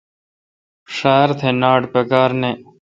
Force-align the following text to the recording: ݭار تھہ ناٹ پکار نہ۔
ݭار 0.95 1.29
تھہ 1.39 1.49
ناٹ 1.61 1.81
پکار 1.93 2.29
نہ۔ 2.41 2.51